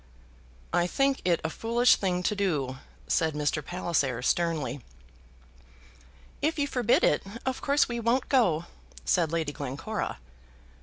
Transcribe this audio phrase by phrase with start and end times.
[0.73, 3.63] "I think it a foolish thing to do," said Mr.
[3.63, 4.81] Palliser, sternly.
[6.41, 8.65] "If you forbid it, of course we won't go,"
[9.05, 10.17] said Lady Glencora.